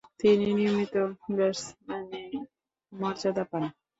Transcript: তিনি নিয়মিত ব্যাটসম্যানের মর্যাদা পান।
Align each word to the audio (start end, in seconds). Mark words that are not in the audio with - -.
তিনি 0.19 0.47
নিয়মিত 0.57 0.95
ব্যাটসম্যানের 1.35 2.31
মর্যাদা 2.93 3.43
পান। 3.49 3.63